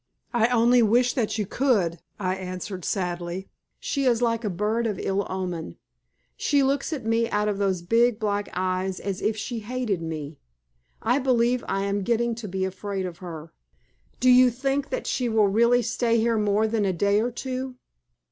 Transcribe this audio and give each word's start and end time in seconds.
"I 0.33 0.47
only 0.47 0.81
wish 0.81 1.13
that 1.13 1.37
you 1.37 1.45
could," 1.45 1.99
I 2.19 2.35
answered, 2.35 2.83
sadly. 2.83 3.49
"She 3.79 4.05
is 4.05 4.19
like 4.19 4.43
a 4.43 4.49
bird 4.49 4.87
of 4.87 4.97
ill 4.97 5.27
omen. 5.29 5.77
She 6.35 6.63
looks 6.63 6.91
at 6.91 7.05
me 7.05 7.29
out 7.29 7.47
of 7.47 7.59
those 7.59 7.83
big 7.83 8.17
black 8.17 8.49
eyes 8.53 8.99
as 8.99 9.21
if 9.21 9.37
she 9.37 9.59
hated 9.59 10.01
me. 10.01 10.39
I 11.03 11.19
believe 11.19 11.63
I 11.67 11.83
am 11.83 12.01
getting 12.01 12.33
to 12.41 12.47
be 12.47 12.65
afraid 12.65 13.05
of 13.05 13.19
her. 13.19 13.53
Do 14.19 14.31
you 14.31 14.49
think 14.49 14.89
that 14.89 15.05
she 15.05 15.29
will 15.29 15.47
really 15.49 15.83
stay 15.83 16.17
here 16.17 16.39
more 16.39 16.65
than 16.65 16.83
a 16.83 16.93
day 16.93 17.21
or 17.21 17.29
two?" 17.29 17.75